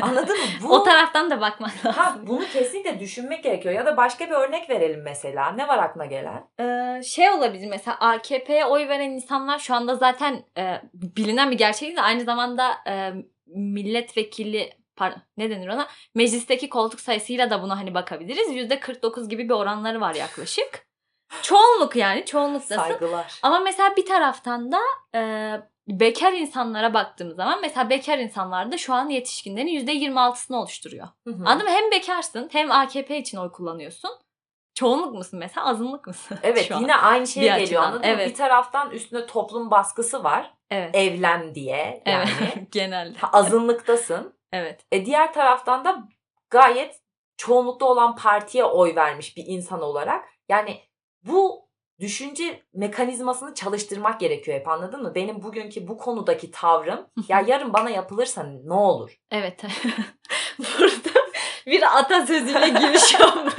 Anladın 0.00 0.36
mı? 0.36 0.44
Bu, 0.62 0.74
o 0.74 0.82
taraftan 0.82 1.30
da 1.30 1.40
bakman 1.40 1.70
lazım. 1.84 2.02
ha, 2.02 2.16
bunu 2.22 2.44
kesinlikle 2.52 3.00
düşünmek 3.00 3.44
gerekiyor. 3.44 3.74
Ya 3.74 3.86
da 3.86 3.96
başka 3.96 4.26
bir 4.26 4.34
örnek 4.34 4.70
verelim 4.70 5.02
mesela. 5.02 5.52
Ne 5.52 5.68
var 5.68 5.78
aklına 5.78 6.06
gelen? 6.06 6.44
Ee, 6.60 7.02
şey 7.02 7.30
olabilir 7.30 7.66
mesela 7.70 7.96
AKP'ye 8.00 8.66
oy 8.66 8.88
veren 8.88 9.10
insanlar 9.10 9.58
şu 9.58 9.74
anda 9.74 9.94
zaten 9.94 10.44
e, 10.58 10.80
bilinen 10.94 11.50
bir 11.50 11.58
gerçek 11.58 11.96
de 11.96 12.00
aynı 12.00 12.24
zamanda 12.24 12.74
e, 12.88 13.12
milletvekili 13.46 14.70
pardon, 14.96 15.22
ne 15.36 15.50
denir 15.50 15.68
ona 15.68 15.88
meclisteki 16.14 16.68
koltuk 16.68 17.00
sayısıyla 17.00 17.50
da 17.50 17.62
buna 17.62 17.78
hani 17.78 17.94
bakabiliriz. 17.94 18.48
%49 18.48 19.28
gibi 19.28 19.44
bir 19.48 19.54
oranları 19.54 20.00
var 20.00 20.14
yaklaşık. 20.14 20.86
Çoğunluk 21.42 21.96
yani 21.96 22.24
çoğunluktasın. 22.24 22.76
Saygılar. 22.76 23.38
Ama 23.42 23.60
mesela 23.60 23.96
bir 23.96 24.06
taraftan 24.06 24.72
da 24.72 24.80
e, 25.14 25.20
bekar 25.88 26.32
insanlara 26.32 26.94
baktığımız 26.94 27.36
zaman 27.36 27.60
mesela 27.62 27.90
bekar 27.90 28.18
insanlar 28.18 28.72
da 28.72 28.78
şu 28.78 28.94
an 28.94 29.08
yetişkinlerin 29.08 29.86
%26'sını 29.86 30.56
oluşturuyor. 30.56 31.08
Hı 31.26 31.30
hı. 31.34 31.44
Anladın 31.46 31.64
mı? 31.66 31.70
Hem 31.74 31.90
bekarsın 31.90 32.48
hem 32.52 32.70
AKP 32.70 33.18
için 33.18 33.38
oy 33.38 33.52
kullanıyorsun. 33.52 34.10
Çoğunluk 34.74 35.14
musun 35.14 35.38
mesela 35.38 35.66
azınlık 35.66 36.06
mısın? 36.06 36.38
Evet 36.42 36.68
şu 36.68 36.76
an? 36.76 36.80
yine 36.80 36.96
aynı 36.96 37.26
şeye 37.26 37.40
Bir 37.40 37.46
geliyor 37.46 37.62
açıdan, 37.62 37.82
anladın 37.82 38.00
mı? 38.00 38.06
evet. 38.06 38.28
Bir 38.30 38.34
taraftan 38.34 38.90
üstüne 38.90 39.26
toplum 39.26 39.70
baskısı 39.70 40.24
var. 40.24 40.54
Evet. 40.70 40.94
Evlen 40.94 41.54
diye 41.54 42.02
yani. 42.06 42.30
Evet. 42.40 42.58
Genelde. 42.72 43.18
Azınlıktasın. 43.32 44.34
Evet. 44.52 44.86
E 44.92 45.06
diğer 45.06 45.32
taraftan 45.32 45.84
da 45.84 46.08
gayet 46.50 47.00
çoğunlukta 47.36 47.86
olan 47.86 48.16
partiye 48.16 48.64
oy 48.64 48.94
vermiş 48.94 49.36
bir 49.36 49.44
insan 49.46 49.82
olarak. 49.82 50.24
Yani 50.48 50.80
bu 51.22 51.63
düşünce 52.00 52.62
mekanizmasını 52.74 53.54
çalıştırmak 53.54 54.20
gerekiyor 54.20 54.58
hep 54.58 54.68
anladın 54.68 55.02
mı? 55.02 55.14
Benim 55.14 55.42
bugünkü 55.42 55.88
bu 55.88 55.98
konudaki 55.98 56.50
tavrım 56.50 57.06
ya 57.28 57.44
yarın 57.46 57.72
bana 57.72 57.90
yapılırsa 57.90 58.42
ne 58.64 58.74
olur? 58.74 59.18
Evet. 59.30 59.62
Burada 60.58 61.20
bir 61.66 61.98
atasözüyle 61.98 62.68
giriş 62.68 63.14
yapmak. 63.20 63.54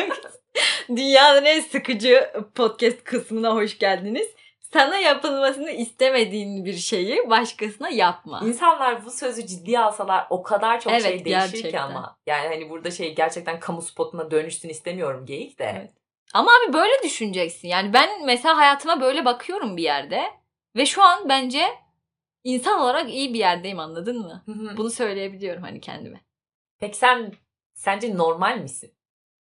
Dünyanın 0.89 1.45
en 1.45 1.61
sıkıcı 1.61 2.31
podcast 2.55 3.03
kısmına 3.03 3.55
hoş 3.55 3.77
geldiniz. 3.79 4.27
Sana 4.73 4.97
yapılmasını 4.97 5.71
istemediğin 5.71 6.65
bir 6.65 6.73
şeyi 6.73 7.29
başkasına 7.29 7.89
yapma. 7.89 8.41
İnsanlar 8.45 9.05
bu 9.05 9.11
sözü 9.11 9.47
ciddiye 9.47 9.79
alsalar 9.79 10.27
o 10.29 10.43
kadar 10.43 10.79
çok 10.81 10.93
Evet, 10.93 11.03
şey 11.03 11.25
değişir 11.25 11.51
ki 11.51 11.51
gerçekten. 11.51 11.81
ama. 11.81 12.17
Yani 12.27 12.47
hani 12.47 12.69
burada 12.69 12.91
şey 12.91 13.15
gerçekten 13.15 13.59
kamu 13.59 13.81
spotuna 13.81 14.31
dönüşsün 14.31 14.69
istemiyorum 14.69 15.25
geyik 15.25 15.59
de. 15.59 15.75
Evet. 15.79 15.91
Ama 16.35 16.51
abi 16.51 16.73
böyle 16.73 16.93
düşüneceksin. 17.03 17.67
Yani 17.67 17.93
ben 17.93 18.25
mesela 18.25 18.57
hayatıma 18.57 19.01
böyle 19.01 19.25
bakıyorum 19.25 19.77
bir 19.77 19.83
yerde. 19.83 20.23
Ve 20.75 20.85
şu 20.85 21.03
an 21.03 21.29
bence 21.29 21.65
insan 22.43 22.81
olarak 22.81 23.09
iyi 23.09 23.33
bir 23.33 23.39
yerdeyim 23.39 23.79
anladın 23.79 24.19
mı? 24.19 24.43
Bunu 24.77 24.89
söyleyebiliyorum 24.89 25.63
hani 25.63 25.81
kendime. 25.81 26.21
Peki 26.79 26.97
sen 26.97 27.33
sence 27.73 28.17
normal 28.17 28.57
misin? 28.57 28.93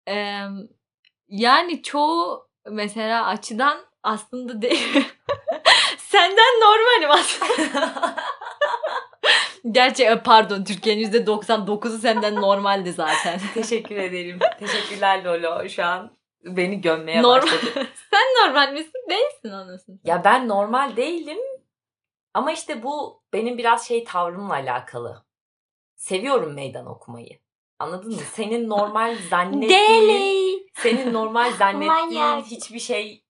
Ee, 0.07 0.43
yani 1.27 1.83
çoğu 1.83 2.49
mesela 2.69 3.25
açıdan 3.27 3.77
aslında 4.03 4.61
değil. 4.61 5.07
Senden 5.97 6.59
normalim 6.61 7.11
aslında. 7.11 8.15
Gerçi 9.71 10.03
e, 10.03 10.23
pardon 10.23 10.63
Türkiye'nin 10.63 11.11
%99'u 11.11 11.97
senden 11.97 12.35
normaldi 12.35 12.93
zaten. 12.93 13.39
Teşekkür 13.53 13.95
ederim. 13.95 14.39
Teşekkürler 14.59 15.23
Lolo. 15.23 15.69
Şu 15.69 15.85
an 15.85 16.22
beni 16.43 16.81
gömmeye 16.81 17.21
Normal. 17.21 17.41
başladı. 17.41 17.87
Sen 18.11 18.47
normal 18.47 18.73
misin? 18.73 19.05
Değilsin 19.09 19.49
anasını. 19.49 19.99
Ya 20.03 20.23
ben 20.23 20.47
normal 20.47 20.95
değilim. 20.95 21.37
Ama 22.33 22.51
işte 22.51 22.83
bu 22.83 23.23
benim 23.33 23.57
biraz 23.57 23.87
şey 23.87 24.03
tavrımla 24.03 24.53
alakalı. 24.53 25.25
Seviyorum 25.95 26.53
meydan 26.53 26.85
okumayı. 26.85 27.39
Anladın 27.79 28.11
mı? 28.11 28.21
Senin 28.33 28.69
normal 28.69 29.17
zannettiğin, 29.29 30.67
senin 30.73 31.13
normal 31.13 31.51
zannettiğin 31.57 32.41
hiçbir 32.41 32.79
şey 32.79 33.25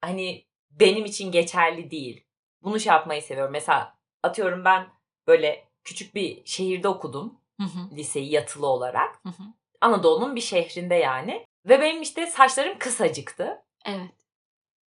hani 0.00 0.46
benim 0.70 1.04
için 1.04 1.32
geçerli 1.32 1.90
değil. 1.90 2.24
Bunu 2.62 2.80
şey 2.80 2.90
yapmayı 2.92 3.22
seviyorum. 3.22 3.52
Mesela 3.52 3.98
atıyorum 4.22 4.64
ben 4.64 4.86
böyle 5.26 5.68
küçük 5.84 6.14
bir 6.14 6.42
şehirde 6.46 6.88
okudum 6.88 7.40
Hı 7.60 7.66
hı, 7.66 7.96
liseyi 7.96 8.32
yatılı 8.32 8.66
olarak. 8.66 9.14
hı 9.22 9.28
hı. 9.28 9.42
Anadolu'nun 9.80 10.36
bir 10.36 10.40
şehrinde 10.40 10.94
yani. 10.94 11.46
Ve 11.68 11.80
benim 11.80 12.02
işte 12.02 12.26
saçlarım 12.26 12.78
kısacıktı. 12.78 13.62
evet. 13.86 14.10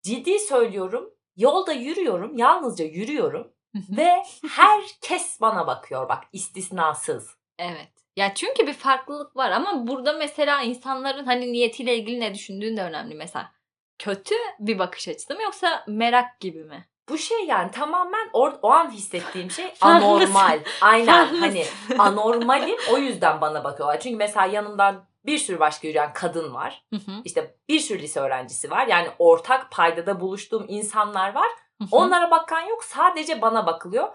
Ciddi 0.03 0.39
söylüyorum 0.39 1.17
Yolda 1.37 1.73
yürüyorum, 1.73 2.37
yalnızca 2.37 2.85
yürüyorum 2.85 3.53
ve 3.75 4.23
herkes 4.51 5.41
bana 5.41 5.67
bakıyor 5.67 6.09
bak 6.09 6.25
istisnasız. 6.33 7.37
Evet. 7.59 7.93
Ya 8.17 8.35
çünkü 8.35 8.67
bir 8.67 8.73
farklılık 8.73 9.37
var 9.37 9.51
ama 9.51 9.87
burada 9.87 10.13
mesela 10.13 10.63
insanların 10.63 11.25
hani 11.25 11.53
niyetiyle 11.53 11.97
ilgili 11.97 12.21
ne 12.21 12.35
düşündüğün 12.35 12.77
de 12.77 12.83
önemli 12.83 13.15
mesela. 13.15 13.53
Kötü 13.99 14.35
bir 14.61 14.79
bakış 14.79 15.09
açısı 15.09 15.35
mı 15.35 15.43
yoksa 15.43 15.85
merak 15.87 16.41
gibi 16.41 16.65
mi? 16.65 16.89
Bu 17.09 17.19
şey 17.19 17.47
yani 17.47 17.71
tamamen 17.71 18.29
or- 18.29 18.59
o 18.63 18.71
an 18.71 18.91
hissettiğim 18.91 19.51
şey 19.51 19.75
anormal. 19.81 20.61
Aynen 20.81 21.27
hani 21.27 21.65
anormalim 21.99 22.77
o 22.93 22.99
yüzden 22.99 23.41
bana 23.41 23.65
bakıyorlar. 23.65 24.01
Çünkü 24.01 24.17
mesela 24.17 24.47
yanımdan 24.47 25.09
bir 25.27 25.39
sürü 25.39 25.61
başka 25.61 25.89
yürüyen 25.89 26.13
kadın 26.13 26.55
var. 26.55 26.85
Hı 26.93 26.97
hı, 26.97 27.13
İşte 27.25 27.57
bir 27.69 27.81
sürü 27.81 27.99
lise 28.03 28.21
öğrencisi 28.21 28.71
var. 28.71 28.87
Yani 28.87 29.09
ortak 29.19 29.71
paydada 29.73 30.21
buluştuğum 30.21 30.65
insanlar 30.69 31.35
var. 31.35 31.49
hı 31.79 31.85
hı, 31.85 31.89
Onlara 31.93 32.31
bakan 32.31 32.61
yok. 32.61 32.85
Sadece 32.85 33.43
bana 33.43 33.67
bakılıyor. 33.67 34.09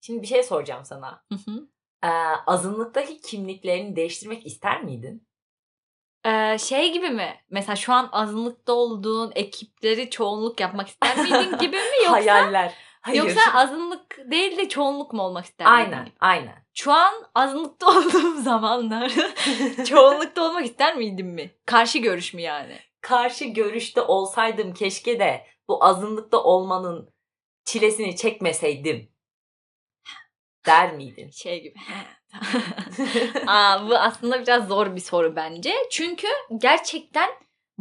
Şimdi 0.00 0.22
bir 0.22 0.26
şey 0.26 0.42
soracağım 0.42 0.84
sana. 0.84 1.24
hı 1.32 1.50
hı. 1.50 1.68
Ee, 2.04 2.08
azınlıktaki 2.46 3.20
kimliklerini 3.20 3.96
değiştirmek 3.96 4.46
ister 4.46 4.82
miydin? 4.84 5.28
Ee, 6.26 6.58
şey 6.58 6.92
gibi 6.92 7.10
mi? 7.10 7.34
Mesela 7.50 7.76
şu 7.76 7.92
an 7.92 8.08
azınlıkta 8.12 8.72
olduğun 8.72 9.32
ekipleri 9.34 10.10
çoğunluk 10.10 10.60
yapmak 10.60 10.88
ister 10.88 11.16
miydin 11.16 11.58
gibi 11.58 11.76
mi 11.76 11.96
yoksa 12.04 12.12
Hayaller. 12.12 12.74
Hayır. 13.00 13.18
yoksa 13.24 13.40
azınlık 13.54 13.89
değil 14.26 14.56
de 14.56 14.68
çoğunluk 14.68 15.12
mu 15.12 15.22
olmak 15.22 15.44
ister 15.44 15.66
miydin? 15.66 15.92
aynen, 15.92 16.12
aynen. 16.20 16.64
Şu 16.74 16.92
an 16.92 17.14
azınlıkta 17.34 17.86
olduğum 17.98 18.42
zamanlar 18.42 19.12
çoğunlukta 19.88 20.42
olmak 20.42 20.64
ister 20.64 20.96
miydin 20.96 21.26
mi? 21.26 21.50
Karşı 21.66 21.98
görüş 21.98 22.34
mü 22.34 22.40
yani? 22.40 22.78
Karşı 23.00 23.44
görüşte 23.44 24.02
olsaydım 24.02 24.74
keşke 24.74 25.18
de 25.18 25.46
bu 25.68 25.84
azınlıkta 25.84 26.42
olmanın 26.42 27.14
çilesini 27.64 28.16
çekmeseydim. 28.16 29.12
Der 30.66 30.92
miydin? 30.92 31.30
Şey 31.30 31.62
gibi. 31.62 31.74
Aa, 33.46 33.88
bu 33.88 33.96
aslında 33.96 34.42
biraz 34.42 34.68
zor 34.68 34.96
bir 34.96 35.00
soru 35.00 35.36
bence. 35.36 35.74
Çünkü 35.90 36.26
gerçekten 36.58 37.30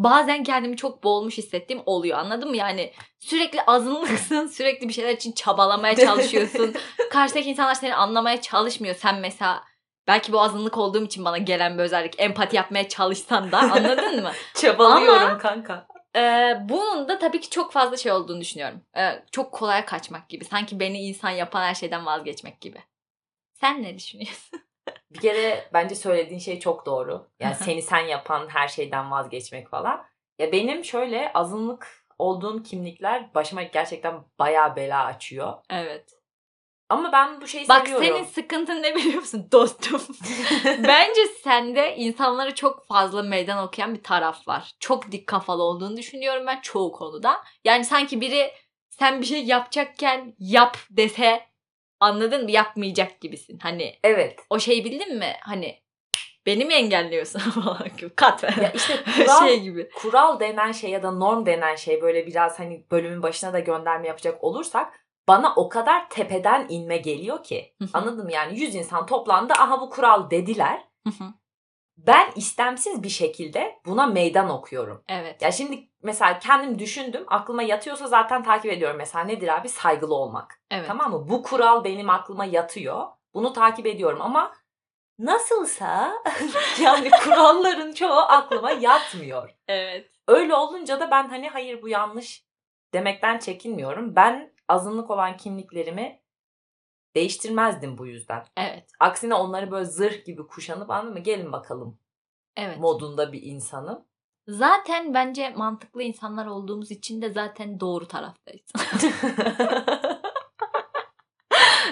bazen 0.03 0.44
kendimi 0.44 0.77
çok 0.77 1.03
boğulmuş 1.03 1.38
hissettiğim 1.38 1.84
oluyor 1.86 2.18
anladın 2.18 2.50
mı? 2.50 2.58
Yani 2.58 2.94
sürekli 3.20 3.62
azınlıksın, 3.62 4.48
sürekli 4.58 4.88
bir 4.88 4.94
şeyler 4.94 5.12
için 5.12 5.32
çabalamaya 5.32 5.96
çalışıyorsun. 6.06 6.74
Karşıdaki 7.12 7.50
insanlar 7.50 7.74
seni 7.74 7.96
anlamaya 7.96 8.41
çalışmıyor. 8.41 8.96
Sen 8.96 9.20
mesela 9.20 9.63
belki 10.08 10.34
bu 10.34 10.41
azınlık 10.41 10.77
olduğum 10.77 11.06
için 11.06 11.25
bana 11.25 11.38
gelen 11.38 11.77
bir 11.77 11.84
özellik 11.84 12.20
empati 12.20 12.56
yapmaya 12.56 12.88
çalışsan 12.89 13.51
da 13.51 13.58
anladın 13.58 14.24
mı? 14.24 14.32
Çabalıyorum 14.53 15.38
kanka. 15.39 15.88
Ee, 16.15 16.58
bunun 16.70 17.08
da 17.08 17.20
tabii 17.20 17.39
ki 17.41 17.50
çok 17.50 17.72
fazla 17.72 17.98
şey 17.98 18.12
olduğunu 18.12 18.41
düşünüyorum. 18.41 18.82
Ee, 18.98 19.24
çok 19.32 19.51
kolay 19.51 19.86
kaçmak 19.86 20.29
gibi. 20.29 20.46
Sanki 20.46 20.79
beni 20.79 21.00
insan 21.00 21.29
yapan 21.29 21.62
her 21.62 21.75
şeyden 21.75 22.06
vazgeçmek 22.06 22.62
gibi. 22.62 22.84
Sen 23.53 23.84
ne 23.84 23.98
düşünüyorsun? 23.98 24.62
Bir 25.11 25.19
kere 25.19 25.69
bence 25.73 25.95
söylediğin 25.95 26.39
şey 26.39 26.59
çok 26.59 26.85
doğru. 26.85 27.27
Yani 27.39 27.55
seni 27.55 27.81
sen 27.81 27.99
yapan 28.05 28.47
her 28.49 28.67
şeyden 28.67 29.11
vazgeçmek 29.11 29.69
falan. 29.69 30.05
Ya 30.39 30.51
benim 30.51 30.85
şöyle 30.85 31.33
azınlık 31.33 32.05
olduğum 32.19 32.63
kimlikler 32.63 33.33
başıma 33.35 33.63
gerçekten 33.63 34.23
bayağı 34.39 34.75
bela 34.75 35.05
açıyor. 35.05 35.53
Evet. 35.69 36.19
Ama 36.89 37.11
ben 37.11 37.41
bu 37.41 37.47
şeyi 37.47 37.69
Bak 37.69 37.87
seviyorum. 37.87 38.07
senin 38.07 38.23
sıkıntın 38.23 38.83
ne 38.83 38.95
biliyor 38.95 39.15
musun 39.19 39.47
dostum? 39.51 40.01
Bence 40.65 41.25
sende 41.43 41.95
insanlara 41.95 42.55
çok 42.55 42.87
fazla 42.87 43.23
meydan 43.23 43.63
okuyan 43.67 43.95
bir 43.95 44.03
taraf 44.03 44.47
var. 44.47 44.71
Çok 44.79 45.11
dik 45.11 45.27
kafalı 45.27 45.63
olduğunu 45.63 45.97
düşünüyorum 45.97 46.47
ben 46.47 46.61
çoğu 46.61 46.91
konuda. 46.91 47.43
Yani 47.65 47.85
sanki 47.85 48.21
biri 48.21 48.51
sen 48.89 49.21
bir 49.21 49.25
şey 49.25 49.45
yapacakken 49.45 50.35
yap 50.39 50.77
dese 50.89 51.49
anladın 52.00 52.44
mı? 52.44 52.51
Yapmayacak 52.51 53.22
gibisin. 53.22 53.60
Hani 53.60 54.00
Evet. 54.03 54.39
o 54.50 54.60
şeyi 54.60 54.86
bildin 54.86 55.18
mi? 55.18 55.34
Hani 55.41 55.79
beni 56.46 56.65
mi 56.65 56.74
engelliyorsun 56.74 57.39
falan 57.62 57.88
gibi. 57.98 58.15
Kat 58.15 58.44
ver. 58.44 58.53
Ya 58.63 58.72
işte 58.72 59.03
kural, 59.15 59.39
şey 59.48 59.60
gibi. 59.60 59.89
kural 59.96 60.39
denen 60.39 60.72
şey 60.72 60.89
ya 60.89 61.03
da 61.03 61.12
norm 61.12 61.46
denen 61.46 61.75
şey 61.75 62.01
böyle 62.01 62.27
biraz 62.27 62.60
hani 62.60 62.86
bölümün 62.91 63.24
başına 63.24 63.53
da 63.53 63.60
gönderme 63.60 64.08
yapacak 64.08 64.44
olursak 64.44 65.05
bana 65.27 65.53
o 65.55 65.70
kadar 65.70 66.09
tepeden 66.09 66.66
inme 66.70 66.98
geliyor 66.98 67.44
ki. 67.44 67.74
Anladın 67.94 68.25
mı? 68.25 68.31
Yani 68.31 68.59
100 68.59 68.75
insan 68.75 69.05
toplandı. 69.05 69.53
Aha 69.53 69.81
bu 69.81 69.90
kural 69.90 70.29
dediler. 70.29 70.81
Ben 72.07 72.31
istemsiz 72.35 73.03
bir 73.03 73.09
şekilde 73.09 73.79
buna 73.85 74.07
meydan 74.07 74.50
okuyorum. 74.50 75.03
evet. 75.09 75.42
Ya 75.42 75.51
şimdi 75.51 75.90
mesela 76.03 76.40
kendim 76.40 76.79
düşündüm. 76.79 77.24
Aklıma 77.27 77.64
yatıyorsa 77.64 78.07
zaten 78.07 78.44
takip 78.44 78.72
ediyorum. 78.72 78.98
Mesela 78.98 79.25
nedir 79.25 79.48
abi? 79.57 79.70
Saygılı 79.70 80.16
olmak. 80.16 80.62
Evet. 80.72 80.88
Tamam 80.88 81.12
mı? 81.12 81.29
Bu 81.29 81.44
kural 81.44 81.83
benim 81.83 82.09
aklıma 82.09 82.46
yatıyor. 82.46 83.05
Bunu 83.33 83.53
takip 83.53 83.85
ediyorum 83.85 84.22
ama 84.22 84.53
nasılsa 85.20 86.14
yani 86.81 87.09
kuralların 87.24 87.92
çoğu 87.94 88.20
aklıma 88.20 88.72
yatmıyor. 88.72 89.50
Evet. 89.68 90.12
Öyle 90.27 90.55
olunca 90.55 91.00
da 91.00 91.12
ben 91.12 91.29
hani 91.29 91.50
hayır 91.50 91.81
bu 91.81 91.90
yanlış 91.90 92.44
demekten 92.94 93.38
çekinmiyorum. 93.40 94.16
Ben 94.16 94.53
azınlık 94.68 95.09
olan 95.12 95.38
kimliklerimi 95.38 96.20
değiştirmezdim 97.15 97.98
bu 97.98 98.07
yüzden. 98.07 98.45
Evet. 98.57 98.91
Aksine 99.00 99.33
onları 99.33 99.72
böyle 99.72 99.85
zırh 99.85 100.25
gibi 100.25 100.48
kuşanıp 100.48 100.89
anladın 100.89 101.13
mı? 101.13 101.19
Gelin 101.19 101.51
bakalım 101.51 102.00
Evet. 102.57 102.77
modunda 102.79 103.31
bir 103.33 103.41
insanım. 103.41 104.05
Zaten 104.48 105.13
bence 105.13 105.50
mantıklı 105.50 106.03
insanlar 106.03 106.45
olduğumuz 106.45 106.91
için 106.91 107.22
de 107.22 107.29
zaten 107.29 107.79
doğru 107.79 108.07
taraftayız. 108.07 108.72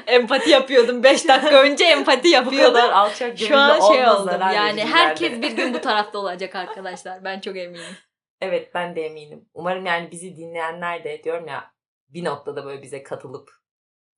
empati 0.07 0.49
yapıyordum 0.49 1.03
5 1.03 1.27
dakika 1.27 1.61
önce 1.61 1.85
empati 1.85 2.23
bu 2.23 2.27
yapıyordum. 2.27 2.73
kadar 2.73 2.89
alçak 2.89 3.37
Şu 3.39 3.57
an 3.57 3.79
şey 3.79 4.05
zarar 4.05 4.53
yani 4.53 4.85
herkes 4.85 5.41
bir 5.41 5.51
gün 5.51 5.73
bu 5.73 5.81
tarafta 5.81 6.19
olacak 6.19 6.55
arkadaşlar. 6.55 7.23
Ben 7.23 7.39
çok 7.39 7.57
eminim. 7.57 7.97
Evet 8.41 8.71
ben 8.73 8.95
de 8.95 9.01
eminim. 9.05 9.49
Umarım 9.53 9.85
yani 9.85 10.11
bizi 10.11 10.37
dinleyenler 10.37 11.03
de 11.03 11.23
diyorum 11.23 11.47
ya 11.47 11.71
bir 12.09 12.23
noktada 12.23 12.65
böyle 12.65 12.81
bize 12.81 13.03
katılıp 13.03 13.56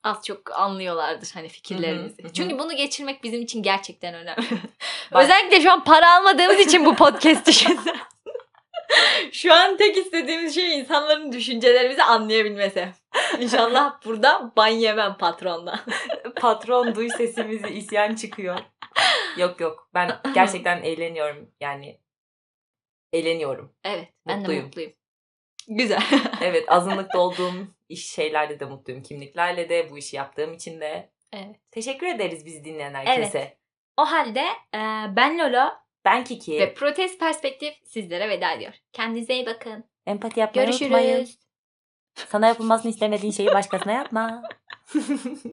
Az 0.04 0.26
çok 0.26 0.52
anlıyorlardır 0.52 1.32
hani 1.34 1.50
fikirlerimizi. 1.50 2.18
Hı 2.18 2.24
hı, 2.24 2.30
hı. 2.30 2.34
Çünkü 2.34 2.60
bunu 2.60 2.76
geçirmek 2.76 3.24
bizim 3.24 3.42
için 3.42 3.64
gerçekten 3.64 4.14
önemli. 4.14 4.42
Bak- 5.14 5.24
Özellikle 5.24 5.62
şu 5.62 5.72
an 5.72 5.84
para 5.84 6.18
almadığımız 6.18 6.60
için 6.60 6.86
bu 6.86 6.96
podcast 6.96 7.46
dışında. 7.46 7.96
şu 9.32 9.54
an 9.54 9.78
tek 9.78 9.98
istediğimiz 9.98 10.56
şey 10.56 10.80
insanların 10.80 11.32
düşüncelerimizi 11.32 12.04
anlayabilmesi. 12.04 12.90
İnşallah 13.40 14.06
burada 14.06 14.52
ban 14.58 14.68
yemem 14.68 15.18
patrondan. 15.18 15.80
patron 16.36 16.96
duy 16.96 17.10
sesimizi 17.10 17.68
isyan 17.68 18.16
çıkıyor. 18.16 18.60
Yok 19.38 19.60
yok 19.60 19.90
ben 19.94 20.20
gerçekten 20.34 20.82
eğleniyorum 20.82 21.52
yani 21.62 22.00
eğleniyorum. 23.14 23.74
Evet 23.84 24.08
ben 24.28 24.38
Mutluyum. 24.40 24.62
de 24.62 24.66
mutluyum. 24.66 24.94
Güzel. 25.68 26.02
Evet 26.42 26.72
azınlıkta 26.72 27.20
olduğum 27.20 27.68
iş 27.90 28.10
şeylerde 28.10 28.60
de 28.60 28.66
mutluyum. 28.66 29.04
Kimliklerle 29.04 29.70
de 29.70 29.92
bu 29.92 29.98
işi 29.98 30.16
yaptığım 30.16 30.54
için 30.54 30.82
de. 30.82 31.10
Evet. 31.34 31.56
Teşekkür 31.72 32.08
ederiz 32.08 32.46
bizi 32.46 32.66
dinleyen 32.66 32.94
herkese. 32.94 33.58
O 33.98 34.06
halde 34.06 34.44
e, 34.74 34.80
ben 35.16 35.40
Lolo 35.40 35.70
Ben 36.06 36.24
Kiki. 36.24 36.60
ve 36.60 36.74
Protest 36.74 37.20
Perspektif 37.20 37.74
sizlere 37.84 38.30
veda 38.30 38.52
ediyor. 38.54 38.74
Kendinize 38.94 39.34
iyi 39.34 39.46
bakın. 39.46 39.84
Empati 40.06 40.40
yapmayı 40.40 40.68
Görüşürüz. 40.68 41.40
Sana 42.16 42.48
yapılmasını 42.48 42.92
istemediğin 42.92 43.32
şeyi 43.32 43.48
başkasına 43.48 43.92
yapma. 43.92 44.44